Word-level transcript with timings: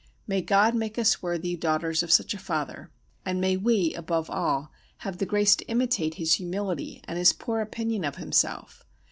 May 0.25 0.41
God 0.41 0.73
make 0.73 0.97
us 0.97 1.21
worthy 1.21 1.55
daughters 1.55 2.01
of 2.01 2.11
such 2.11 2.33
a 2.33 2.39
Father, 2.39 2.89
and 3.23 3.39
may 3.39 3.55
we 3.55 3.93
above 3.93 4.31
all 4.31 4.71
have 5.05 5.19
the 5.19 5.27
grace 5.27 5.55
to 5.57 5.65
imitate 5.67 6.15
his 6.15 6.33
humility 6.33 7.01
and 7.03 7.19
his 7.19 7.33
poor 7.33 7.61
opinion 7.61 8.03
of 8.03 8.15
himself! 8.15 8.83